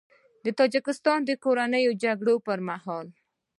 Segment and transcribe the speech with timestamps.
[0.45, 3.07] د تاجیکستان د کورنۍ جګړې پر مهال